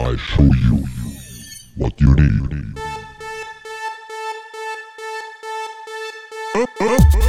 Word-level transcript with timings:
I 0.00 0.16
show 0.16 0.44
you 0.44 0.84
what 1.76 2.00
you 2.00 2.14
need. 2.14 2.74
Uh, 6.54 6.66
uh, 6.80 6.98
uh. 7.14 7.27